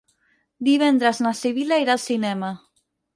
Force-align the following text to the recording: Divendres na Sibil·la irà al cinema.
Divendres 0.69 1.19
na 1.25 1.33
Sibil·la 1.39 1.77
irà 1.83 1.93
al 1.97 2.01
cinema. 2.05 2.51